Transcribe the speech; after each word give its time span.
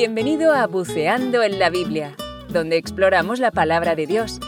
Bienvenido 0.00 0.54
a 0.54 0.68
Buceando 0.68 1.42
en 1.42 1.58
la 1.58 1.70
Biblia, 1.70 2.14
donde 2.50 2.76
exploramos 2.76 3.40
la 3.40 3.50
palabra 3.50 3.96
de 3.96 4.06
Dios. 4.06 4.38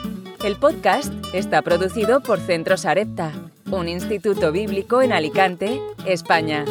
El 0.45 0.55
podcast 0.55 1.13
está 1.35 1.61
producido 1.61 2.21
por 2.21 2.39
Centro 2.39 2.77
Sarepta, 2.77 3.33
un 3.73 3.89
instituto 3.89 4.53
bíblico 4.53 5.03
en 5.03 5.13
Alicante, 5.13 5.81
España. 6.07 6.65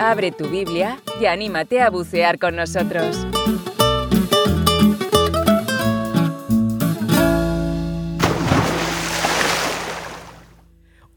Abre 0.00 0.32
tu 0.32 0.48
Biblia 0.48 0.98
y 1.20 1.26
anímate 1.26 1.80
a 1.80 1.88
bucear 1.88 2.40
con 2.40 2.56
nosotros. 2.56 3.24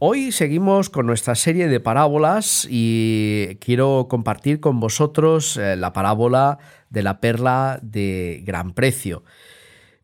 Hoy 0.01 0.31
seguimos 0.31 0.89
con 0.89 1.05
nuestra 1.07 1.35
serie 1.35 1.67
de 1.67 1.81
parábolas 1.81 2.65
y 2.69 3.57
quiero 3.59 4.07
compartir 4.09 4.61
con 4.61 4.79
vosotros 4.79 5.57
eh, 5.57 5.75
la 5.75 5.91
parábola 5.91 6.57
de 6.89 7.03
la 7.03 7.19
perla 7.19 7.81
de 7.81 8.41
gran 8.45 8.71
precio. 8.71 9.25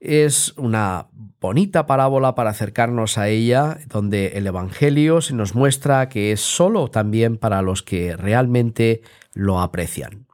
Es 0.02 0.54
una 0.58 1.08
bonita 1.40 1.86
parábola 1.86 2.36
para 2.36 2.50
acercarnos 2.50 3.18
a 3.18 3.30
ella, 3.30 3.78
donde 3.88 4.34
el 4.36 4.46
Evangelio 4.48 5.22
se 5.22 5.34
nos 5.34 5.56
muestra 5.56 6.10
que 6.10 6.34
es 6.34 6.42
solo 6.42 6.90
también 6.90 7.38
para 7.38 7.62
los 7.62 7.82
que 7.82 8.18
realmente 8.18 9.02
lo 9.34 9.62
aprecian. 9.62 10.28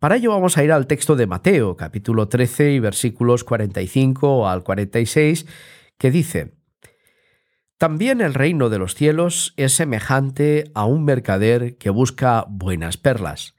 Para 0.00 0.16
ello 0.16 0.30
vamos 0.30 0.58
a 0.58 0.64
ir 0.64 0.72
al 0.72 0.88
texto 0.88 1.14
de 1.14 1.28
Mateo, 1.28 1.76
capítulo 1.76 2.26
13 2.26 2.72
y 2.72 2.80
versículos 2.80 3.44
45 3.44 4.48
al 4.48 4.64
46, 4.64 5.46
que 5.96 6.10
dice, 6.10 6.59
también 7.80 8.20
el 8.20 8.34
reino 8.34 8.68
de 8.68 8.78
los 8.78 8.94
cielos 8.94 9.54
es 9.56 9.72
semejante 9.72 10.70
a 10.74 10.84
un 10.84 11.02
mercader 11.02 11.78
que 11.78 11.88
busca 11.88 12.44
buenas 12.46 12.98
perlas, 12.98 13.56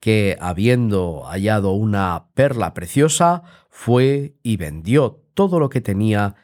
que 0.00 0.36
habiendo 0.40 1.22
hallado 1.22 1.70
una 1.70 2.30
perla 2.34 2.74
preciosa, 2.74 3.44
fue 3.68 4.34
y 4.42 4.56
vendió 4.56 5.22
todo 5.34 5.60
lo 5.60 5.68
que 5.68 5.80
tenía 5.80 6.34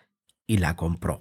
y 0.47 0.59
la 0.59 0.77
compró. 0.77 1.19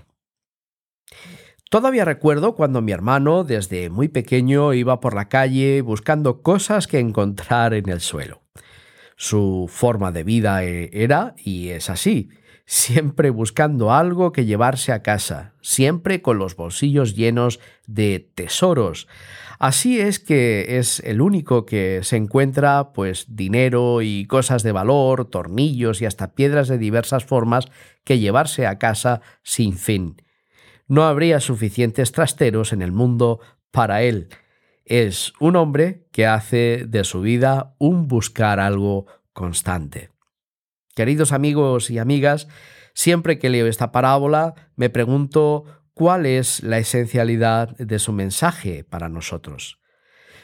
Todavía 1.72 2.06
recuerdo 2.06 2.54
cuando 2.54 2.84
mi 2.84 2.92
hermano 2.92 3.44
desde 3.44 3.90
muy 3.90 4.08
pequeño 4.08 4.74
iba 4.74 5.00
por 5.00 5.16
la 5.16 5.28
calle 5.28 5.82
buscando 5.82 6.44
cosas 6.44 6.86
que 6.86 7.00
encontrar 7.00 7.74
en 7.74 7.90
el 7.90 8.00
suelo. 8.00 8.44
Su 9.16 9.66
forma 9.68 10.12
de 10.12 10.24
vida 10.24 10.64
e-, 10.66 10.92
era, 10.94 11.34
y 11.36 11.70
es 11.70 11.90
así, 11.90 12.30
siempre 12.66 13.30
buscando 13.30 13.92
algo 13.92 14.32
que 14.32 14.46
llevarse 14.46 14.92
a 14.92 15.04
casa, 15.04 15.54
siempre 15.62 16.22
con 16.22 16.38
los 16.38 16.56
bolsillos 16.56 17.16
llenos 17.16 17.60
de 17.86 18.32
tesoros. 18.34 19.08
Así 19.60 20.00
es 20.00 20.20
que 20.20 20.78
es 20.80 21.00
el 21.02 21.22
único 21.22 21.66
que 21.66 22.02
se 22.04 22.18
encuentra 22.18 22.92
pues 22.92 23.26
dinero 23.30 24.02
y 24.02 24.26
cosas 24.26 24.64
de 24.64 24.72
valor, 24.72 25.26
tornillos 25.26 26.02
y 26.02 26.06
hasta 26.06 26.34
piedras 26.34 26.68
de 26.68 26.78
diversas 26.78 27.24
formas 27.24 27.66
que 28.04 28.20
llevarse 28.20 28.68
a 28.68 28.80
casa 28.80 29.22
sin 29.44 29.78
fin. 29.78 30.22
No 30.88 31.04
habría 31.04 31.40
suficientes 31.40 32.12
trasteros 32.12 32.74
en 32.74 32.82
el 32.82 32.92
mundo 32.92 33.40
para 33.72 34.02
él. 34.04 34.30
Es 34.84 35.34
un 35.40 35.56
hombre 35.56 36.06
que 36.12 36.28
hace 36.28 36.86
de 36.88 37.04
su 37.04 37.22
vida 37.22 37.76
un 37.80 38.08
buscar 38.08 38.60
algo 38.60 39.08
constante. 39.34 40.15
Queridos 40.96 41.34
amigos 41.34 41.90
y 41.90 42.00
amigas, 42.00 42.48
siempre 42.94 43.38
que 43.38 43.50
leo 43.50 43.68
esta 43.68 43.92
parábola 43.92 44.54
me 44.78 44.90
pregunto 44.90 45.66
cuál 45.94 46.26
es 46.26 46.64
la 46.64 46.78
esencialidad 46.78 47.76
de 47.76 48.00
su 48.00 48.14
mensaje 48.14 48.86
para 48.86 49.10
nosotros. 49.10 49.78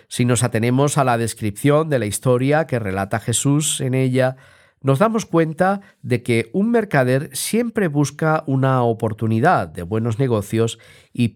Si 0.10 0.26
nos 0.26 0.44
atenemos 0.44 0.98
a 0.98 1.06
la 1.06 1.18
descripción 1.18 1.88
de 1.90 2.00
la 2.00 2.06
historia 2.06 2.68
que 2.68 2.80
relata 2.80 3.22
Jesús 3.22 3.80
en 3.80 3.94
ella, 3.94 4.36
nos 4.82 5.00
damos 5.00 5.26
cuenta 5.26 5.80
de 6.02 6.22
que 6.22 6.50
un 6.52 6.70
mercader 6.70 7.30
siempre 7.32 7.88
busca 7.88 8.44
una 8.46 8.84
oportunidad 8.84 9.70
de 9.70 9.84
buenos 9.84 10.20
negocios 10.20 10.80
y, 11.14 11.30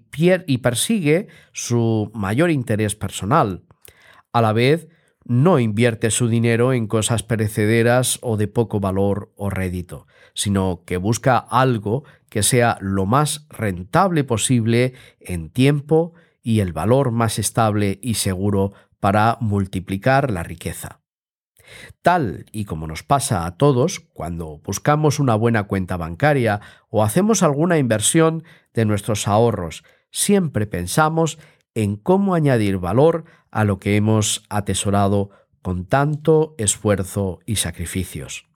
persigue 0.58 1.28
su 1.54 2.12
mayor 2.14 2.52
interés 2.52 2.96
personal. 2.96 3.64
A 4.34 4.42
la 4.42 4.52
vez, 4.52 4.90
no 5.26 5.60
invierte 5.60 6.12
su 6.12 6.28
dinero 6.28 6.72
en 6.72 6.88
cosas 6.88 7.24
perecederas 7.24 8.20
o 8.22 8.38
de 8.38 8.48
poco 8.48 8.80
valor 8.80 9.34
o 9.36 9.50
rédito, 9.50 10.08
sino 10.34 10.84
que 10.86 10.98
busca 10.98 11.38
algo 11.38 12.04
que 12.30 12.44
sea 12.44 12.78
lo 12.80 13.06
más 13.06 13.48
rentable 13.50 14.24
posible 14.24 14.94
en 15.20 15.50
tiempo 15.50 16.14
y 16.44 16.60
el 16.60 16.74
valor 16.74 17.12
más 17.12 17.40
estable 17.40 18.00
y 18.04 18.14
seguro 18.14 18.74
para 19.00 19.38
multiplicar 19.42 20.32
la 20.32 20.44
riqueza. 20.44 21.02
Tal 22.04 22.46
y 22.52 22.66
como 22.66 22.86
nos 22.86 23.02
pasa 23.02 23.48
a 23.48 23.58
todos 23.58 24.00
cuando 24.00 24.60
buscamos 24.60 25.20
una 25.20 25.34
buena 25.34 25.64
cuenta 25.64 25.98
bancaria 25.98 26.62
o 26.90 27.04
hacemos 27.04 27.42
alguna 27.42 27.80
inversión 27.80 28.44
de 28.76 28.86
nuestros 28.86 29.28
ahorros, 29.28 29.84
siempre 30.12 30.68
pensamos 30.68 31.40
en 31.76 31.98
cómo 31.98 32.34
añadir 32.34 32.80
valor 32.80 33.26
a 33.52 33.64
lo 33.64 33.80
que 33.80 33.96
hemos 33.96 34.44
atesorado 34.50 35.30
con 35.62 35.86
tanto 35.86 36.56
esfuerzo 36.58 37.40
y 37.46 37.58
sacrificios. 37.58 38.48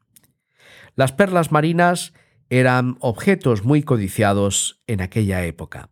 Las 0.96 1.12
perlas 1.12 1.52
marinas 1.52 2.14
eran 2.50 2.98
objetos 3.00 3.64
muy 3.64 3.84
codiciados 3.84 4.82
en 4.88 5.02
aquella 5.02 5.46
época. 5.46 5.90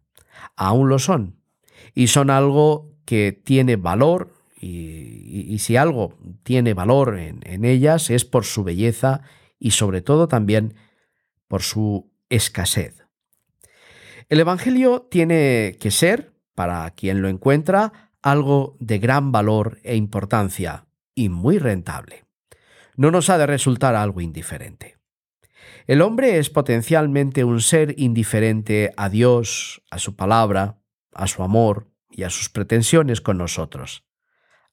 Aún 0.55 0.89
lo 0.89 0.99
son. 0.99 1.37
Y 1.93 2.07
son 2.07 2.29
algo 2.29 2.91
que 3.05 3.31
tiene 3.31 3.75
valor 3.75 4.33
y, 4.59 5.57
si 5.59 5.77
algo 5.77 6.17
tiene 6.43 6.73
valor 6.73 7.17
en, 7.17 7.66
ellas 7.66 8.09
es 8.09 8.25
por 8.25 8.43
su 8.43 8.63
belleza 8.63 9.21
y 9.59 9.71
sobre 9.71 10.01
todo 10.01 10.27
también 10.27 10.75
por 11.47 11.61
su 11.61 12.11
escasez. 12.29 13.03
El 14.29 14.39
Evangelio 14.39 15.07
tiene 15.09 15.77
que 15.79 15.91
ser 15.91 16.33
para 16.57 16.90
quien 16.90 17.22
lo 17.22 17.29
encuentra, 17.29 18.09
algo 18.23 18.78
de 18.79 18.97
gran 18.97 19.31
valor 19.31 19.78
e 19.84 19.95
importancia 19.95 20.88
y 21.13 21.29
muy 21.29 21.59
rentable. 21.59 22.25
No 22.95 23.12
nos 23.12 23.29
ha 23.29 23.38
de 23.38 23.45
resultar 23.45 23.94
algo 23.94 24.22
indiferente. 24.22 24.97
El 25.85 26.01
hombre 26.01 26.40
es 26.40 26.50
potencialmente 26.50 27.44
un 27.44 27.62
ser 27.62 27.94
indiferente 28.00 28.91
a 28.97 29.07
Dios, 29.09 29.84
a 29.91 30.00
su 30.00 30.16
palabra, 30.16 30.79
a 31.13 31.28
su 31.28 31.44
amor 31.44 31.91
y 32.09 32.23
a 32.23 32.31
sus 32.31 32.50
pretensiones 32.50 33.22
con 33.22 33.38
nosotros. 33.38 34.03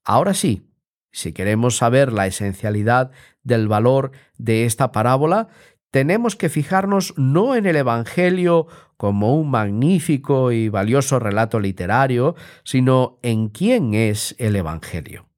Ahora 0.04 0.32
sí, 0.32 0.70
si 1.12 1.34
queremos 1.34 1.76
saber 1.76 2.14
la 2.14 2.26
esencialidad 2.26 3.10
del 3.42 3.68
valor 3.68 4.12
de 4.38 4.64
esta 4.64 4.90
parábola, 4.90 5.48
tenemos 5.90 6.34
que 6.34 6.48
fijarnos 6.48 7.12
no 7.18 7.54
en 7.54 7.66
el 7.66 7.76
Evangelio 7.76 8.68
como 9.04 9.36
un 9.36 9.50
magnífico 9.50 10.50
y 10.50 10.70
valioso 10.70 11.18
relato 11.18 11.60
literario, 11.60 12.36
sino 12.62 13.18
en 13.20 13.50
quién 13.50 13.92
es 13.92 14.34
el 14.38 14.56
Evangelio. 14.56 15.28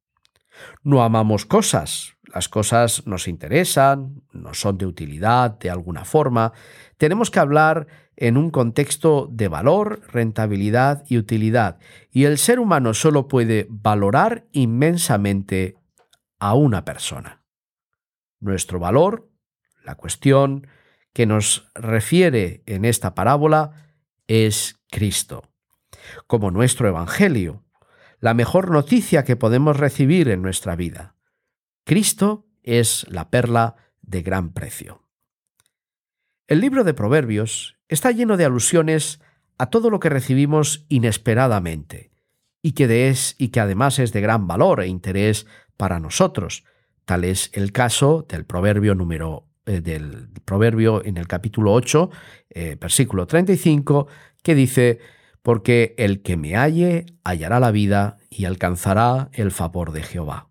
No 0.84 1.02
amamos 1.02 1.46
cosas, 1.46 2.14
las 2.32 2.48
cosas 2.48 3.08
nos 3.08 3.26
interesan, 3.26 4.22
nos 4.30 4.60
son 4.60 4.78
de 4.78 4.86
utilidad 4.86 5.58
de 5.58 5.68
alguna 5.68 6.04
forma, 6.04 6.52
tenemos 6.96 7.32
que 7.32 7.40
hablar 7.40 7.88
en 8.14 8.36
un 8.36 8.52
contexto 8.52 9.28
de 9.32 9.48
valor, 9.48 10.00
rentabilidad 10.12 11.02
y 11.08 11.18
utilidad, 11.18 11.80
y 12.12 12.22
el 12.26 12.38
ser 12.38 12.60
humano 12.60 12.94
solo 12.94 13.26
puede 13.26 13.66
valorar 13.68 14.46
inmensamente 14.52 15.74
a 16.38 16.54
una 16.54 16.84
persona. 16.84 17.42
Nuestro 18.38 18.78
valor 18.78 19.28
la 19.82 19.96
cuestión 19.96 20.68
que 21.16 21.24
nos 21.24 21.66
refiere 21.74 22.62
en 22.66 22.84
esta 22.84 23.14
parábola 23.14 23.88
es 24.28 24.82
Cristo. 24.90 25.48
Como 26.26 26.50
nuestro 26.50 26.88
Evangelio, 26.88 27.64
la 28.20 28.34
mejor 28.34 28.70
noticia 28.70 29.24
que 29.24 29.34
podemos 29.34 29.78
recibir 29.78 30.28
en 30.28 30.42
nuestra 30.42 30.76
vida. 30.76 31.16
Cristo 31.84 32.44
es 32.62 33.06
la 33.08 33.30
perla 33.30 33.76
de 34.02 34.20
gran 34.20 34.52
precio. 34.52 35.04
El 36.48 36.60
libro 36.60 36.84
de 36.84 36.92
Proverbios 36.92 37.78
está 37.88 38.10
lleno 38.10 38.36
de 38.36 38.44
alusiones 38.44 39.22
a 39.56 39.70
todo 39.70 39.88
lo 39.88 40.00
que 40.00 40.10
recibimos 40.10 40.84
inesperadamente 40.90 42.10
y 42.60 42.72
que, 42.72 43.08
es, 43.08 43.36
y 43.38 43.48
que 43.48 43.60
además 43.60 43.98
es 44.00 44.12
de 44.12 44.20
gran 44.20 44.46
valor 44.46 44.82
e 44.82 44.88
interés 44.88 45.46
para 45.78 45.98
nosotros. 45.98 46.64
Tal 47.06 47.24
es 47.24 47.48
el 47.54 47.72
caso 47.72 48.26
del 48.28 48.44
proverbio 48.44 48.94
número 48.94 49.46
del 49.66 50.28
proverbio 50.44 51.04
en 51.04 51.16
el 51.16 51.26
capítulo 51.26 51.72
8, 51.72 52.10
eh, 52.50 52.76
versículo 52.80 53.26
35, 53.26 54.06
que 54.42 54.54
dice, 54.54 55.00
porque 55.42 55.94
el 55.98 56.22
que 56.22 56.36
me 56.36 56.56
halle 56.56 57.06
hallará 57.22 57.60
la 57.60 57.70
vida 57.70 58.16
y 58.30 58.46
alcanzará 58.46 59.28
el 59.32 59.50
favor 59.50 59.92
de 59.92 60.02
Jehová. 60.02 60.48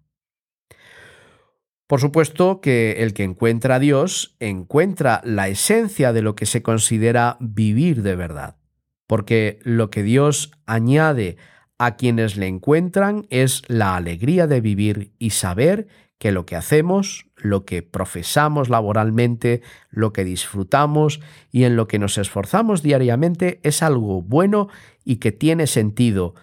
Por 1.87 1.99
supuesto 1.99 2.61
que 2.61 3.03
el 3.03 3.13
que 3.13 3.23
encuentra 3.23 3.75
a 3.75 3.79
Dios 3.79 4.35
encuentra 4.39 5.21
la 5.23 5.49
esencia 5.49 6.13
de 6.13 6.21
lo 6.21 6.35
que 6.35 6.45
se 6.45 6.63
considera 6.63 7.37
vivir 7.39 8.01
de 8.01 8.15
verdad, 8.15 8.57
porque 9.05 9.59
lo 9.63 9.91
que 9.91 10.01
Dios 10.01 10.51
añade 10.65 11.37
a 11.77 11.95
quienes 11.95 12.37
le 12.37 12.47
encuentran 12.47 13.27
es 13.29 13.61
la 13.67 13.95
alegría 13.95 14.47
de 14.47 14.61
vivir 14.61 15.13
y 15.19 15.31
saber 15.31 15.87
que 16.17 16.31
lo 16.31 16.45
que 16.45 16.55
hacemos, 16.55 17.24
lo 17.49 17.65
que 17.65 17.83
profesamos 17.83 18.69
laboralmente, 18.69 19.61
lo 19.89 20.13
que 20.13 20.23
disfrutamos 20.23 21.21
y 21.51 21.63
en 21.63 21.75
lo 21.75 21.87
que 21.87 21.99
nos 21.99 22.17
esforzamos 22.17 22.81
diariamente 22.81 23.59
es 23.63 23.81
algo 23.81 24.21
bueno 24.21 24.67
y 25.03 25.17
que 25.17 25.31
tiene 25.31 25.67
sentido, 25.67 26.35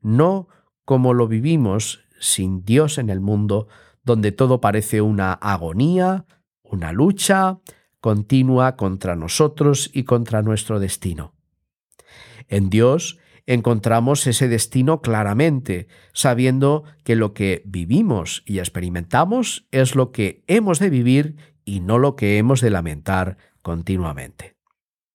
no 0.00 0.48
como 0.84 1.14
lo 1.14 1.28
vivimos 1.28 2.00
sin 2.18 2.64
Dios 2.64 2.98
en 2.98 3.10
el 3.10 3.20
mundo, 3.20 3.68
donde 4.04 4.32
todo 4.32 4.60
parece 4.60 5.00
una 5.00 5.32
agonía, 5.32 6.26
una 6.62 6.92
lucha 6.92 7.58
continua 8.00 8.76
contra 8.76 9.16
nosotros 9.16 9.90
y 9.92 10.04
contra 10.04 10.42
nuestro 10.42 10.80
destino. 10.80 11.34
En 12.48 12.70
Dios 12.70 13.18
encontramos 13.52 14.28
ese 14.28 14.46
destino 14.46 15.02
claramente, 15.02 15.88
sabiendo 16.12 16.84
que 17.02 17.16
lo 17.16 17.34
que 17.34 17.62
vivimos 17.66 18.44
y 18.46 18.60
experimentamos 18.60 19.66
es 19.72 19.96
lo 19.96 20.12
que 20.12 20.44
hemos 20.46 20.78
de 20.78 20.88
vivir 20.88 21.36
y 21.64 21.80
no 21.80 21.98
lo 21.98 22.14
que 22.14 22.38
hemos 22.38 22.60
de 22.60 22.70
lamentar 22.70 23.38
continuamente. 23.60 24.54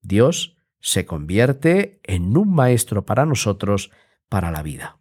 Dios 0.02 0.58
se 0.82 1.06
convierte 1.06 2.02
en 2.04 2.36
un 2.36 2.54
maestro 2.54 3.06
para 3.06 3.26
nosotros 3.26 3.90
para 4.28 4.52
la 4.52 4.64
vida. 4.64 4.98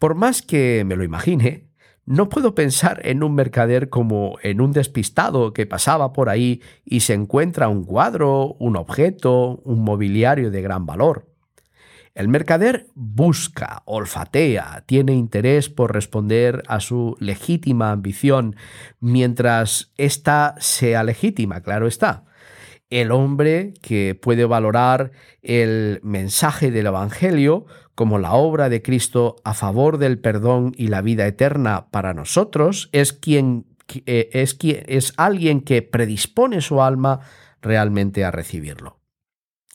Por 0.00 0.16
más 0.16 0.42
que 0.42 0.82
me 0.84 0.96
lo 0.96 1.04
imagine, 1.04 1.70
no 2.06 2.28
puedo 2.28 2.56
pensar 2.56 3.00
en 3.06 3.22
un 3.22 3.36
mercader 3.36 3.88
como 3.88 4.36
en 4.42 4.60
un 4.60 4.72
despistado 4.72 5.52
que 5.52 5.64
pasaba 5.64 6.12
por 6.12 6.28
ahí 6.28 6.60
y 6.84 7.00
se 7.00 7.14
encuentra 7.14 7.68
un 7.68 7.84
cuadro, 7.84 8.54
un 8.58 8.74
objeto, 8.74 9.62
un 9.64 9.84
mobiliario 9.84 10.50
de 10.50 10.60
gran 10.60 10.86
valor. 10.86 11.33
El 12.14 12.28
mercader 12.28 12.86
busca, 12.94 13.82
olfatea, 13.86 14.84
tiene 14.86 15.14
interés 15.14 15.68
por 15.68 15.92
responder 15.92 16.62
a 16.68 16.78
su 16.78 17.16
legítima 17.18 17.90
ambición, 17.90 18.54
mientras 19.00 19.92
ésta 19.96 20.54
sea 20.58 21.02
legítima, 21.02 21.60
claro 21.60 21.88
está. 21.88 22.24
El 22.88 23.10
hombre 23.10 23.74
que 23.82 24.14
puede 24.14 24.44
valorar 24.44 25.10
el 25.42 25.98
mensaje 26.04 26.70
del 26.70 26.86
Evangelio 26.86 27.66
como 27.96 28.20
la 28.20 28.34
obra 28.34 28.68
de 28.68 28.82
Cristo 28.82 29.36
a 29.42 29.52
favor 29.52 29.98
del 29.98 30.20
perdón 30.20 30.72
y 30.76 30.88
la 30.88 31.02
vida 31.02 31.26
eterna 31.26 31.88
para 31.90 32.14
nosotros 32.14 32.90
es 32.92 33.12
quien 33.12 33.66
eh, 34.06 34.30
es, 34.32 34.54
quien, 34.54 34.84
es 34.86 35.12
alguien 35.16 35.60
que 35.60 35.82
predispone 35.82 36.60
su 36.60 36.80
alma 36.80 37.20
realmente 37.60 38.24
a 38.24 38.30
recibirlo. 38.30 39.03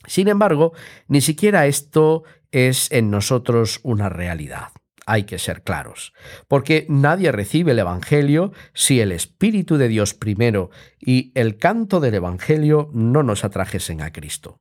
Sin 0.06 0.28
embargo, 0.28 0.74
ni 1.08 1.22
siquiera 1.22 1.68
esto 1.68 2.24
es 2.52 2.92
en 2.92 3.12
nosotros 3.12 3.80
una 3.84 4.10
realidad. 4.10 4.70
Hay 5.06 5.24
que 5.24 5.40
ser 5.40 5.64
claros, 5.64 6.14
porque 6.48 6.86
nadie 6.88 7.32
recibe 7.32 7.72
el 7.72 7.80
Evangelio 7.80 8.54
si 8.74 9.02
el 9.02 9.12
Espíritu 9.12 9.78
de 9.78 9.88
Dios 9.88 10.14
primero 10.14 10.70
y 11.00 11.32
el 11.34 11.58
canto 11.58 12.00
del 12.00 12.14
Evangelio 12.14 12.92
no 12.94 13.24
nos 13.24 13.44
atrajesen 13.44 14.02
a 14.02 14.12
Cristo. 14.12 14.60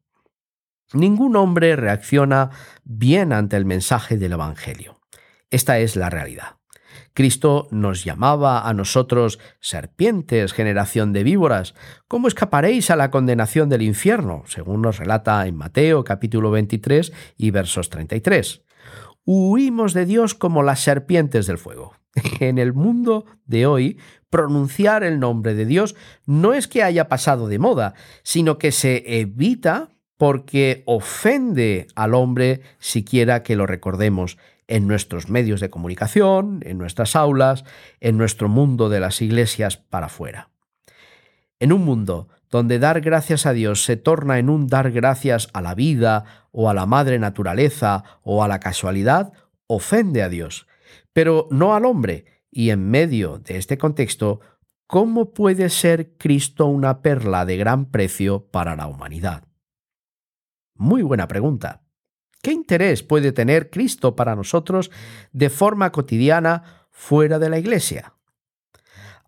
Ningún 0.95 1.37
hombre 1.37 1.77
reacciona 1.77 2.51
bien 2.83 3.35
ante 3.35 3.57
el 3.57 3.67
mensaje 3.67 4.17
del 4.17 4.33
Evangelio. 4.33 5.01
Esta 5.51 5.79
es 5.79 5.97
la 5.97 6.09
realidad. 6.09 6.57
Cristo 7.15 7.69
nos 7.71 8.05
llamaba 8.05 8.69
a 8.69 8.75
nosotros 8.75 9.39
serpientes, 9.61 10.53
generación 10.53 11.13
de 11.13 11.25
víboras. 11.25 11.75
¿Cómo 12.07 12.29
escaparéis 12.29 12.91
a 12.91 12.97
la 12.97 13.11
condenación 13.11 13.69
del 13.69 13.83
infierno? 13.83 14.45
Según 14.47 14.83
nos 14.83 14.99
relata 14.99 15.47
en 15.47 15.57
Mateo 15.57 16.05
capítulo 16.05 16.51
23 16.51 17.13
y 17.37 17.51
versos 17.51 17.91
33. 17.91 18.63
Huimos 19.25 19.93
de 19.93 20.07
Dios 20.07 20.35
como 20.35 20.63
las 20.63 20.81
serpientes 20.81 21.47
del 21.47 21.59
fuego. 21.59 21.95
En 22.41 22.59
el 22.59 22.73
mundo 22.73 23.27
de 23.45 23.67
hoy, 23.67 23.99
pronunciar 24.31 25.05
el 25.05 25.21
nombre 25.21 25.55
de 25.55 25.67
Dios 25.67 25.95
no 26.27 26.55
es 26.55 26.69
que 26.69 26.83
haya 26.83 27.09
pasado 27.09 27.49
de 27.49 27.59
moda, 27.59 27.95
sino 28.23 28.59
que 28.59 28.73
se 28.73 29.21
evita 29.21 29.91
porque 30.17 30.83
ofende 30.87 31.87
al 31.95 32.15
hombre 32.15 32.61
siquiera 32.79 33.43
que 33.43 33.57
lo 33.57 33.67
recordemos 33.67 34.37
en 34.69 34.87
nuestros 34.87 35.29
medios 35.29 35.61
de 35.61 35.71
comunicación, 35.71 36.61
en 36.65 36.79
nuestras 36.79 37.17
aulas, 37.17 37.65
en 38.01 38.17
nuestro 38.17 38.49
mundo 38.49 38.89
de 38.89 39.01
las 39.01 39.21
iglesias 39.21 39.77
para 39.79 40.07
afuera. 40.07 40.51
En 41.59 41.73
un 41.73 41.85
mundo 41.85 42.29
donde 42.51 42.79
dar 42.79 43.01
gracias 43.01 43.47
a 43.47 43.53
Dios 43.53 43.85
se 43.85 43.97
torna 43.97 44.39
en 44.39 44.49
un 44.49 44.69
dar 44.69 44.93
gracias 44.93 45.49
a 45.53 45.61
la 45.61 45.75
vida 45.75 46.47
o 46.53 46.71
a 46.71 46.75
la 46.75 46.87
madre 46.87 47.19
naturaleza 47.19 48.05
o 48.23 48.45
a 48.45 48.49
la 48.49 48.61
casualidad, 48.61 49.33
ofende 49.67 50.23
a 50.23 50.29
Dios, 50.29 50.67
pero 51.13 51.49
no 51.51 51.75
al 51.75 51.85
hombre, 51.85 52.27
y 52.51 52.71
en 52.71 52.91
medio 52.91 53.39
de 53.39 53.57
este 53.57 53.77
contexto, 53.77 54.41
¿cómo 54.87 55.33
puede 55.35 55.69
ser 55.69 56.17
Cristo 56.17 56.67
una 56.67 57.03
perla 57.03 57.45
de 57.45 57.57
gran 57.57 57.87
precio 57.91 58.47
para 58.51 58.77
la 58.77 58.87
humanidad? 58.87 59.45
Muy 60.75 61.03
buena 61.03 61.29
pregunta. 61.29 61.83
¿Qué 62.43 62.53
interés 62.53 63.03
puede 63.03 63.33
tener 63.33 63.71
Cristo 63.71 64.15
para 64.15 64.37
nosotros 64.37 64.91
de 65.33 65.51
forma 65.51 65.91
cotidiana 65.91 66.87
fuera 66.91 67.39
de 67.39 67.51
la 67.51 67.59
Iglesia? 67.59 68.15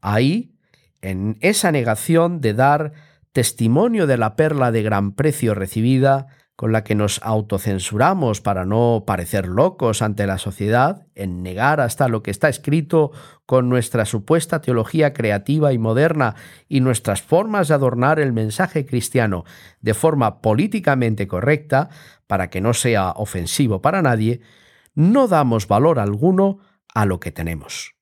Ahí, 0.01 0.55
en 1.03 1.37
esa 1.41 1.73
negación 1.73 2.41
de 2.41 2.55
dar 2.55 2.93
testimonio 3.33 4.07
de 4.07 4.17
la 4.17 4.37
perla 4.37 4.73
de 4.73 4.83
gran 4.83 5.12
precio 5.12 5.55
recibida, 5.55 6.29
con 6.61 6.73
la 6.73 6.85
que 6.85 6.95
nos 6.95 7.23
autocensuramos 7.23 8.43
para 8.43 8.67
no 8.67 9.05
parecer 9.07 9.49
locos 9.49 10.03
ante 10.03 10.27
la 10.27 10.37
sociedad, 10.37 11.07
en 11.15 11.43
negar 11.43 11.81
hasta 11.81 12.07
lo 12.07 12.23
que 12.23 12.31
está 12.31 12.51
escrito 12.51 13.12
con 13.47 13.71
nuestra 13.71 14.05
supuesta 14.05 14.61
teología 14.61 15.15
creativa 15.15 15.73
y 15.73 15.79
moderna 15.79 16.35
y 16.69 16.81
nuestras 16.81 17.23
formas 17.23 17.69
de 17.69 17.75
adornar 17.75 18.21
el 18.21 18.35
mensaje 18.35 18.85
cristiano 18.85 19.45
de 19.81 19.95
forma 19.95 20.43
políticamente 20.43 21.27
correcta, 21.27 21.89
para 22.31 22.49
que 22.49 22.61
no 22.61 22.75
sea 22.75 23.11
ofensivo 23.11 23.82
para 23.82 24.03
nadie, 24.03 24.41
no 24.94 25.27
damos 25.27 25.67
valor 25.67 25.99
alguno 25.99 26.61
a 26.94 27.05
lo 27.05 27.19
que 27.19 27.32
tenemos. 27.32 27.97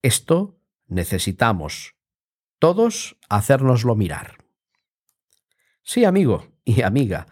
Esto 0.00 0.60
necesitamos 0.86 1.96
todos 2.60 3.16
hacérnoslo 3.28 3.96
mirar. 3.96 4.38
Sí, 5.82 6.04
amigo 6.04 6.46
y 6.64 6.82
amiga, 6.82 7.26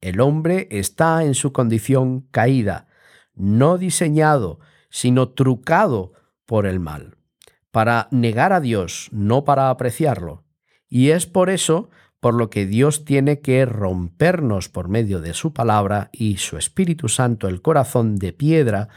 el 0.00 0.20
hombre 0.20 0.66
está 0.72 1.22
en 1.22 1.36
su 1.36 1.52
condición 1.52 2.22
caída, 2.32 2.88
no 3.32 3.78
diseñado, 3.78 4.58
sino 4.90 5.28
trucado 5.28 6.12
por 6.44 6.66
el 6.66 6.80
mal, 6.80 7.18
para 7.70 8.08
negar 8.10 8.52
a 8.52 8.58
Dios, 8.58 9.10
no 9.12 9.44
para 9.44 9.70
apreciarlo. 9.70 10.42
Y 10.88 11.10
es 11.10 11.26
por 11.26 11.50
eso 11.50 11.88
por 12.24 12.32
lo 12.32 12.48
que 12.48 12.64
Dios 12.64 13.04
tiene 13.04 13.40
que 13.40 13.66
rompernos 13.66 14.70
por 14.70 14.88
medio 14.88 15.20
de 15.20 15.34
su 15.34 15.52
palabra 15.52 16.08
y 16.10 16.38
su 16.38 16.56
Espíritu 16.56 17.10
Santo 17.10 17.48
el 17.48 17.60
corazón 17.60 18.16
de 18.16 18.32
piedra, 18.32 18.88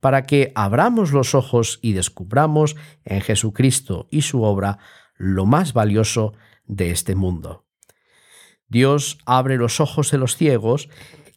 para 0.00 0.24
que 0.24 0.50
abramos 0.54 1.12
los 1.12 1.34
ojos 1.34 1.78
y 1.82 1.92
descubramos 1.92 2.76
en 3.04 3.20
Jesucristo 3.20 4.08
y 4.10 4.22
su 4.22 4.44
obra 4.44 4.78
lo 5.18 5.44
más 5.44 5.74
valioso 5.74 6.32
de 6.64 6.90
este 6.90 7.14
mundo. 7.14 7.66
Dios 8.66 9.18
abre 9.26 9.58
los 9.58 9.78
ojos 9.80 10.10
de 10.10 10.16
los 10.16 10.38
ciegos, 10.38 10.88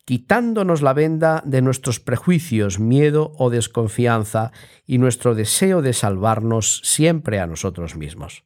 quitándonos 0.06 0.82
la 0.82 0.94
venda 0.94 1.44
de 1.46 1.62
nuestros 1.62 2.00
prejuicios, 2.00 2.80
miedo 2.80 3.34
o 3.38 3.50
desconfianza 3.50 4.54
y 4.86 4.98
nuestro 4.98 5.36
deseo 5.36 5.82
de 5.82 5.92
salvarnos 5.92 6.80
siempre 6.86 7.42
a 7.42 7.48
nosotros 7.48 7.98
mismos, 7.98 8.46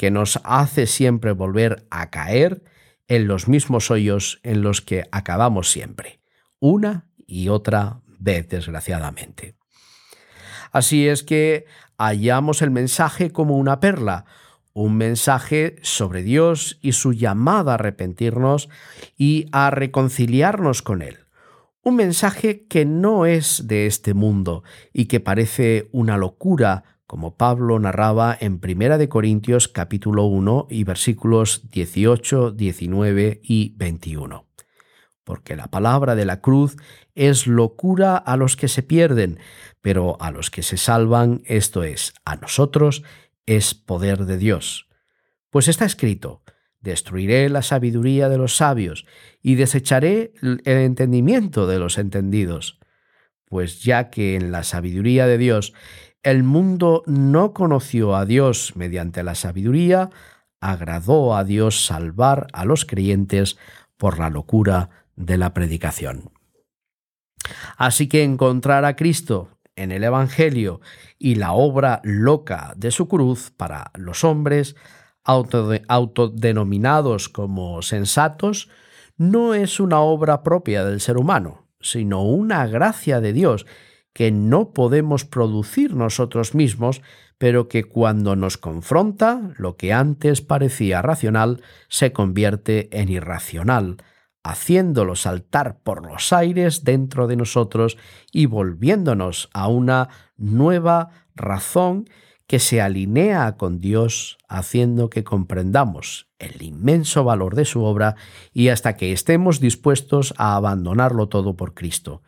que 0.00 0.10
nos 0.10 0.40
hace 0.44 0.86
siempre 0.86 1.32
volver 1.32 1.86
a 1.90 2.08
caer 2.08 2.64
en 3.06 3.26
los 3.26 3.48
mismos 3.48 3.90
hoyos 3.90 4.40
en 4.44 4.62
los 4.62 4.80
que 4.80 5.04
acabamos 5.12 5.70
siempre, 5.70 6.22
una 6.58 7.10
y 7.26 7.50
otra 7.50 8.00
vez 8.18 8.48
desgraciadamente. 8.48 9.56
Así 10.72 11.06
es 11.06 11.22
que 11.22 11.66
hallamos 11.98 12.62
el 12.62 12.70
mensaje 12.70 13.30
como 13.30 13.58
una 13.58 13.78
perla, 13.78 14.24
un 14.72 14.96
mensaje 14.96 15.76
sobre 15.82 16.22
Dios 16.22 16.78
y 16.80 16.92
su 16.92 17.12
llamada 17.12 17.72
a 17.72 17.74
arrepentirnos 17.74 18.70
y 19.18 19.48
a 19.52 19.68
reconciliarnos 19.68 20.80
con 20.80 21.02
Él. 21.02 21.26
Un 21.82 21.96
mensaje 21.96 22.66
que 22.68 22.86
no 22.86 23.26
es 23.26 23.66
de 23.66 23.84
este 23.84 24.14
mundo 24.14 24.62
y 24.94 25.08
que 25.08 25.20
parece 25.20 25.90
una 25.92 26.16
locura, 26.16 26.84
como 27.10 27.36
Pablo 27.36 27.80
narraba 27.80 28.38
en 28.38 28.60
1 28.64 29.08
Corintios 29.08 29.66
capítulo 29.66 30.26
1 30.26 30.68
y 30.70 30.84
versículos 30.84 31.68
18, 31.72 32.52
19 32.52 33.40
y 33.42 33.74
21. 33.76 34.46
Porque 35.24 35.56
la 35.56 35.66
palabra 35.66 36.14
de 36.14 36.24
la 36.24 36.40
cruz 36.40 36.76
es 37.16 37.48
locura 37.48 38.16
a 38.16 38.36
los 38.36 38.54
que 38.54 38.68
se 38.68 38.84
pierden, 38.84 39.40
pero 39.80 40.18
a 40.20 40.30
los 40.30 40.52
que 40.52 40.62
se 40.62 40.76
salvan, 40.76 41.42
esto 41.46 41.82
es, 41.82 42.14
a 42.24 42.36
nosotros, 42.36 43.02
es 43.44 43.74
poder 43.74 44.24
de 44.24 44.38
Dios. 44.38 44.86
Pues 45.50 45.66
está 45.66 45.86
escrito, 45.86 46.44
destruiré 46.78 47.48
la 47.48 47.62
sabiduría 47.62 48.28
de 48.28 48.38
los 48.38 48.54
sabios 48.54 49.04
y 49.42 49.56
desecharé 49.56 50.32
el 50.42 50.60
entendimiento 50.64 51.66
de 51.66 51.80
los 51.80 51.98
entendidos. 51.98 52.78
pues 53.46 53.82
ya 53.82 54.10
que 54.10 54.36
en 54.36 54.52
la 54.52 54.62
sabiduría 54.62 55.26
de 55.26 55.36
Dios 55.36 55.74
el 56.22 56.42
mundo 56.42 57.02
no 57.06 57.54
conoció 57.54 58.14
a 58.14 58.26
Dios 58.26 58.74
mediante 58.76 59.22
la 59.22 59.34
sabiduría, 59.34 60.10
agradó 60.60 61.34
a 61.34 61.44
Dios 61.44 61.86
salvar 61.86 62.48
a 62.52 62.64
los 62.64 62.84
creyentes 62.84 63.56
por 63.96 64.18
la 64.18 64.28
locura 64.28 64.90
de 65.16 65.38
la 65.38 65.54
predicación. 65.54 66.30
Así 67.76 68.08
que 68.08 68.22
encontrar 68.22 68.84
a 68.84 68.96
Cristo 68.96 69.48
en 69.76 69.92
el 69.92 70.04
Evangelio 70.04 70.80
y 71.18 71.36
la 71.36 71.52
obra 71.52 72.00
loca 72.04 72.74
de 72.76 72.90
su 72.90 73.08
cruz 73.08 73.50
para 73.56 73.90
los 73.94 74.24
hombres 74.24 74.76
autodenominados 75.24 77.28
como 77.28 77.82
sensatos 77.82 78.68
no 79.16 79.54
es 79.54 79.80
una 79.80 80.00
obra 80.00 80.42
propia 80.42 80.84
del 80.84 81.00
ser 81.00 81.16
humano, 81.16 81.66
sino 81.80 82.22
una 82.22 82.66
gracia 82.66 83.20
de 83.20 83.32
Dios 83.32 83.66
que 84.12 84.30
no 84.30 84.72
podemos 84.72 85.24
producir 85.24 85.94
nosotros 85.94 86.54
mismos, 86.54 87.02
pero 87.38 87.68
que 87.68 87.84
cuando 87.84 88.36
nos 88.36 88.58
confronta, 88.58 89.52
lo 89.56 89.76
que 89.76 89.92
antes 89.92 90.42
parecía 90.42 91.00
racional 91.00 91.62
se 91.88 92.12
convierte 92.12 92.88
en 92.98 93.08
irracional, 93.08 93.96
haciéndolo 94.42 95.16
saltar 95.16 95.80
por 95.82 96.06
los 96.06 96.32
aires 96.32 96.84
dentro 96.84 97.26
de 97.26 97.36
nosotros 97.36 97.98
y 98.32 98.46
volviéndonos 98.46 99.48
a 99.52 99.68
una 99.68 100.08
nueva 100.36 101.10
razón 101.34 102.06
que 102.46 102.58
se 102.58 102.80
alinea 102.80 103.56
con 103.56 103.80
Dios, 103.80 104.36
haciendo 104.48 105.08
que 105.08 105.22
comprendamos 105.22 106.28
el 106.40 106.60
inmenso 106.62 107.22
valor 107.22 107.54
de 107.54 107.64
su 107.64 107.84
obra 107.84 108.16
y 108.52 108.70
hasta 108.70 108.96
que 108.96 109.12
estemos 109.12 109.60
dispuestos 109.60 110.34
a 110.36 110.56
abandonarlo 110.56 111.28
todo 111.28 111.54
por 111.54 111.74
Cristo, 111.74 112.22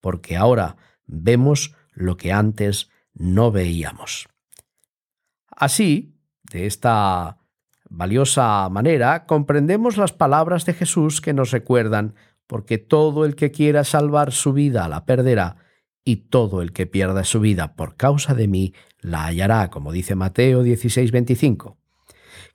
porque 0.00 0.36
ahora 0.36 0.76
vemos 1.12 1.74
lo 1.92 2.16
que 2.16 2.32
antes 2.32 2.90
no 3.14 3.52
veíamos. 3.52 4.28
Así, 5.48 6.16
de 6.50 6.66
esta 6.66 7.38
valiosa 7.88 8.68
manera, 8.70 9.26
comprendemos 9.26 9.96
las 9.98 10.12
palabras 10.12 10.64
de 10.64 10.72
Jesús 10.72 11.20
que 11.20 11.34
nos 11.34 11.50
recuerdan, 11.50 12.14
porque 12.46 12.78
todo 12.78 13.24
el 13.24 13.36
que 13.36 13.50
quiera 13.50 13.84
salvar 13.84 14.32
su 14.32 14.52
vida 14.52 14.88
la 14.88 15.04
perderá, 15.04 15.56
y 16.04 16.16
todo 16.16 16.62
el 16.62 16.72
que 16.72 16.86
pierda 16.86 17.22
su 17.24 17.40
vida 17.40 17.76
por 17.76 17.96
causa 17.96 18.34
de 18.34 18.48
mí 18.48 18.74
la 18.98 19.26
hallará, 19.26 19.70
como 19.70 19.92
dice 19.92 20.14
Mateo 20.14 20.64
16:25. 20.64 21.76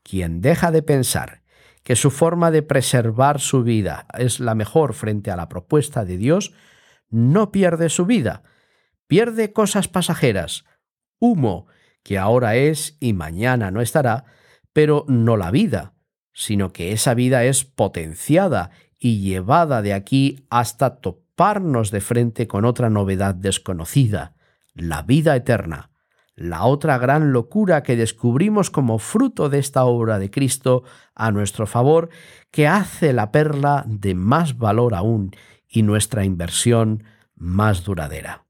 Quien 0.04 0.42
deja 0.42 0.72
de 0.72 0.82
pensar 0.82 1.44
que 1.84 1.96
su 1.96 2.12
forma 2.12 2.52
de 2.52 2.64
preservar 2.64 3.40
su 3.40 3.64
vida 3.64 4.08
es 4.18 4.40
la 4.42 4.56
mejor 4.56 4.94
frente 4.94 5.32
a 5.32 5.38
la 5.38 5.48
propuesta 5.48 6.04
de 6.04 6.18
Dios, 6.18 6.54
no 7.10 7.52
pierde 7.52 7.90
su 7.90 8.06
vida, 8.06 8.44
pierde 9.08 9.54
cosas 9.54 9.88
pasajeras, 9.88 10.66
humo 11.20 11.68
que 12.04 12.18
ahora 12.18 12.56
es 12.56 12.96
y 13.00 13.14
mañana 13.14 13.70
no 13.72 13.82
estará, 13.82 14.26
pero 14.72 15.04
no 15.08 15.36
la 15.36 15.52
vida, 15.52 15.94
sino 16.34 16.72
que 16.72 16.92
esa 16.92 17.14
vida 17.14 17.44
es 17.44 17.66
potenciada 17.66 18.72
y 19.00 19.20
llevada 19.20 19.82
de 19.82 19.94
aquí 19.94 20.46
hasta 20.50 21.02
toparnos 21.02 21.92
de 21.92 22.00
frente 22.00 22.48
con 22.48 22.64
otra 22.64 22.90
novedad 22.90 23.36
desconocida, 23.36 24.36
la 24.74 25.02
vida 25.02 25.36
eterna, 25.36 25.92
la 26.36 26.66
otra 26.66 26.98
gran 26.98 27.34
locura 27.34 27.84
que 27.84 27.96
descubrimos 27.96 28.70
como 28.70 29.00
fruto 29.00 29.50
de 29.50 29.60
esta 29.60 29.84
obra 29.86 30.20
de 30.20 30.30
Cristo 30.30 30.84
a 31.16 31.32
nuestro 31.32 31.66
favor, 31.66 32.10
que 32.52 32.68
hace 32.68 33.12
la 33.12 33.32
perla 33.32 33.84
de 33.88 34.14
más 34.14 34.58
valor 34.58 34.94
aún 34.94 35.32
y 35.68 35.84
nuestra 35.84 36.26
inversión 36.26 37.04
más 37.36 37.84
duradera. 37.84 38.46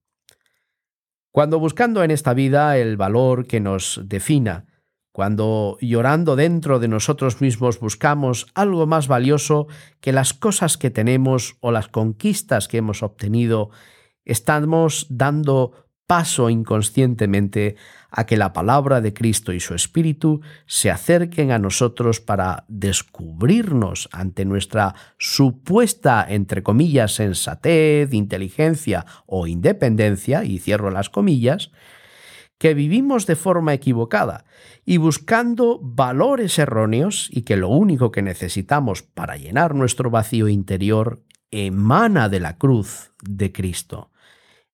Cuando 1.31 1.59
buscando 1.59 2.03
en 2.03 2.11
esta 2.11 2.33
vida 2.33 2.77
el 2.77 2.97
valor 2.97 3.45
que 3.45 3.59
nos 3.59 4.01
defina, 4.05 4.65
cuando 5.11 5.77
llorando 5.81 6.35
dentro 6.35 6.79
de 6.79 6.87
nosotros 6.87 7.41
mismos 7.41 7.79
buscamos 7.79 8.47
algo 8.53 8.85
más 8.85 9.07
valioso 9.07 9.67
que 9.99 10.11
las 10.11 10.33
cosas 10.33 10.77
que 10.77 10.91
tenemos 10.91 11.57
o 11.59 11.71
las 11.71 11.87
conquistas 11.87 12.67
que 12.67 12.77
hemos 12.77 13.01
obtenido, 13.01 13.71
estamos 14.25 15.07
dando 15.09 15.86
paso 16.07 16.49
inconscientemente 16.49 17.75
a 18.09 18.25
que 18.25 18.37
la 18.37 18.53
palabra 18.53 19.01
de 19.01 19.13
Cristo 19.13 19.51
y 19.51 19.59
su 19.59 19.75
Espíritu 19.75 20.39
se 20.65 20.89
acerquen 20.89 21.51
a 21.51 21.59
nosotros 21.59 22.21
para 22.21 22.63
descubrirnos 22.69 24.07
ante 24.13 24.45
nuestra 24.45 24.95
supuesta, 25.17 26.25
entre 26.27 26.63
comillas, 26.63 27.15
sensatez, 27.15 28.13
inteligencia 28.13 29.05
o 29.25 29.47
independencia, 29.47 30.45
y 30.45 30.59
cierro 30.59 30.89
las 30.91 31.09
comillas, 31.09 31.71
que 32.57 32.73
vivimos 32.73 33.27
de 33.27 33.35
forma 33.35 33.73
equivocada 33.73 34.45
y 34.85 34.97
buscando 34.97 35.79
valores 35.83 36.57
erróneos 36.57 37.29
y 37.31 37.41
que 37.41 37.57
lo 37.57 37.67
único 37.67 38.11
que 38.11 38.21
necesitamos 38.21 39.03
para 39.03 39.35
llenar 39.35 39.75
nuestro 39.75 40.09
vacío 40.09 40.47
interior 40.47 41.21
emana 41.51 42.29
de 42.29 42.39
la 42.39 42.57
cruz 42.57 43.11
de 43.21 43.51
Cristo 43.51 44.09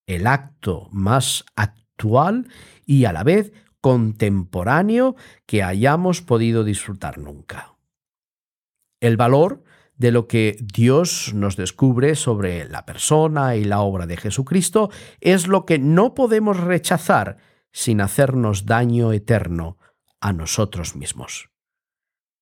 el 0.06 0.26
acto 0.26 0.88
más 0.92 1.44
actual 1.56 2.48
y 2.86 3.04
a 3.04 3.12
la 3.12 3.24
vez 3.24 3.52
contemporáneo 3.80 5.16
que 5.46 5.62
hayamos 5.62 6.22
podido 6.22 6.64
disfrutar 6.64 7.18
nunca. 7.18 7.76
El 9.00 9.16
valor 9.16 9.62
de 9.96 10.10
lo 10.10 10.26
que 10.26 10.56
Dios 10.60 11.32
nos 11.34 11.56
descubre 11.56 12.14
sobre 12.14 12.68
la 12.68 12.84
persona 12.84 13.56
y 13.56 13.64
la 13.64 13.80
obra 13.80 14.06
de 14.06 14.16
Jesucristo 14.16 14.90
es 15.20 15.46
lo 15.46 15.66
que 15.66 15.78
no 15.78 16.14
podemos 16.14 16.58
rechazar 16.58 17.36
sin 17.72 18.00
hacernos 18.00 18.66
daño 18.66 19.12
eterno 19.12 19.78
a 20.20 20.32
nosotros 20.32 20.96
mismos. 20.96 21.50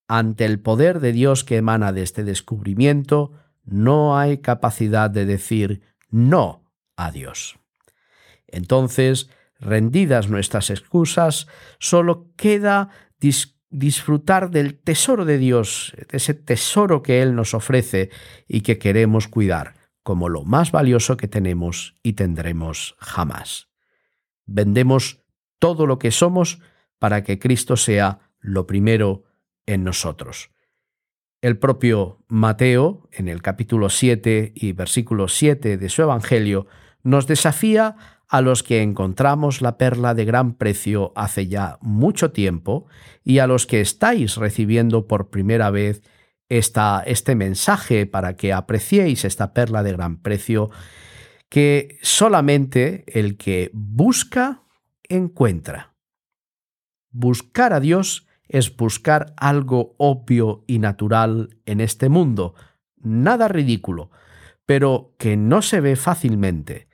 Ante 0.09 0.45
el 0.45 0.61
poder 0.61 1.01
de 1.01 1.13
Dios 1.13 1.43
que 1.43 1.57
emana 1.57 1.93
de 1.93 2.03
este 2.03 2.23
descubrimiento, 2.23 3.33
no 3.65 4.17
hay 4.17 4.39
capacidad 4.39 5.11
de 5.11 5.25
decir 5.27 5.83
no 6.11 6.62
Dios. 7.11 7.59
Entonces, 8.47 9.31
rendidas 9.59 10.29
nuestras 10.29 10.71
excusas, 10.71 11.47
solo 11.79 12.31
queda 12.37 12.91
disfrutar 13.71 14.51
del 14.51 14.79
tesoro 14.79 15.25
de 15.25 15.39
Dios, 15.39 15.95
de 15.97 16.17
ese 16.17 16.35
tesoro 16.35 17.03
que 17.03 17.23
Él 17.23 17.35
nos 17.35 17.55
ofrece 17.55 18.11
y 18.47 18.61
que 18.61 18.79
queremos 18.79 19.29
cuidar 19.29 19.75
como 20.03 20.29
lo 20.29 20.45
más 20.45 20.73
valioso 20.73 21.17
que 21.17 21.29
tenemos 21.29 21.95
y 22.03 22.15
tendremos 22.15 22.97
jamás. 22.99 23.69
Vendemos 24.47 25.23
todo 25.59 25.87
lo 25.87 25.99
que 25.99 26.11
somos 26.11 26.61
para 26.99 27.23
que 27.23 27.39
Cristo 27.39 27.77
sea 27.77 28.33
lo 28.41 28.67
primero 28.67 29.25
en 29.67 29.85
nosotros. 29.85 30.51
El 31.41 31.59
propio 31.59 32.25
Mateo, 32.29 33.09
en 33.13 33.29
el 33.29 33.43
capítulo 33.43 33.89
7 33.89 34.53
y 34.55 34.73
versículo 34.73 35.29
7 35.29 35.77
de 35.77 35.89
su 35.89 36.03
Evangelio, 36.03 36.67
nos 37.03 37.27
desafía 37.27 37.97
a 38.29 38.41
los 38.41 38.63
que 38.63 38.81
encontramos 38.81 39.61
la 39.61 39.77
perla 39.77 40.15
de 40.15 40.25
gran 40.25 40.55
precio 40.55 41.13
hace 41.17 41.49
ya 41.49 41.79
mucho 41.83 42.33
tiempo 42.33 42.87
y 43.25 43.39
a 43.39 43.47
los 43.47 43.67
que 43.67 43.81
estáis 43.81 44.37
recibiendo 44.37 45.07
por 45.07 45.29
primera 45.29 45.71
vez 45.71 46.03
esta, 46.49 47.03
este 47.07 47.35
mensaje 47.35 48.07
para 48.07 48.37
que 48.37 48.53
apreciéis 48.53 49.25
esta 49.25 49.53
perla 49.53 49.83
de 49.83 49.93
gran 49.93 50.17
precio, 50.23 50.71
que 51.49 51.99
solamente 52.03 53.05
el 53.07 53.37
que 53.37 53.71
busca 53.75 54.63
encuentra. 55.09 55.95
Buscar 57.11 57.73
a 57.73 57.81
Dios 57.81 58.27
es 58.49 58.75
buscar 58.77 59.35
algo 59.37 59.95
obvio 59.99 60.65
y 60.67 60.79
natural 60.79 61.59
en 61.67 61.81
este 61.81 62.09
mundo, 62.09 62.55
nada 62.97 63.49
ridículo, 63.49 64.11
pero 64.67 65.15
que 65.19 65.37
no 65.37 65.63
se 65.63 65.81
ve 65.81 65.97
fácilmente, 65.97 66.89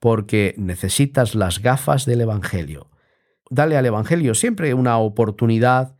porque 0.00 0.54
necesitas 0.56 1.34
las 1.34 1.60
gafas 1.60 2.04
del 2.06 2.20
Evangelio. 2.20 2.90
Dale 3.50 3.76
al 3.76 3.86
Evangelio 3.86 4.34
siempre 4.34 4.74
una 4.74 4.98
oportunidad 4.98 5.96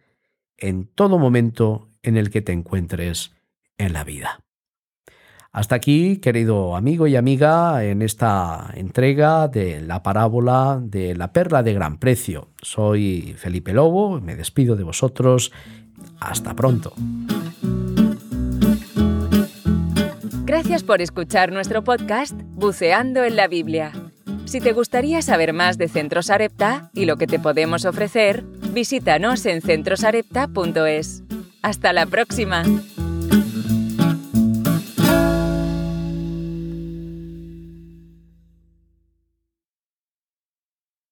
en 0.56 0.86
todo 0.86 1.18
momento 1.18 1.88
en 2.02 2.16
el 2.16 2.30
que 2.30 2.42
te 2.42 2.52
encuentres 2.52 3.32
en 3.78 3.92
la 3.92 4.04
vida. 4.04 4.40
Hasta 5.50 5.74
aquí, 5.74 6.18
querido 6.18 6.76
amigo 6.76 7.06
y 7.06 7.16
amiga, 7.16 7.82
en 7.84 8.02
esta 8.02 8.70
entrega 8.74 9.48
de 9.48 9.80
la 9.80 10.02
parábola 10.02 10.78
de 10.80 11.16
la 11.16 11.32
perla 11.32 11.62
de 11.62 11.72
gran 11.72 11.98
precio. 11.98 12.48
Soy 12.60 13.34
Felipe 13.38 13.72
Lobo, 13.72 14.20
me 14.20 14.36
despido 14.36 14.76
de 14.76 14.84
vosotros. 14.84 15.50
Hasta 16.20 16.54
pronto. 16.54 16.92
Gracias 20.58 20.82
por 20.82 21.00
escuchar 21.00 21.52
nuestro 21.52 21.84
podcast 21.84 22.32
Buceando 22.34 23.22
en 23.22 23.36
la 23.36 23.46
Biblia. 23.46 23.92
Si 24.44 24.60
te 24.60 24.72
gustaría 24.72 25.22
saber 25.22 25.52
más 25.52 25.78
de 25.78 25.86
Centros 25.86 26.30
Arepta 26.30 26.90
y 26.94 27.04
lo 27.04 27.16
que 27.16 27.28
te 27.28 27.38
podemos 27.38 27.84
ofrecer, 27.84 28.42
visítanos 28.72 29.46
en 29.46 29.62
centrosarepta.es. 29.62 31.22
Hasta 31.62 31.92
la 31.92 32.06
próxima. 32.06 32.64